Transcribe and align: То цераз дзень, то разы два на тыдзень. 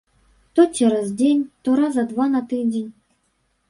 То 0.55 0.65
цераз 0.75 1.13
дзень, 1.21 1.45
то 1.63 1.79
разы 1.83 2.09
два 2.15 2.25
на 2.35 2.45
тыдзень. 2.53 2.93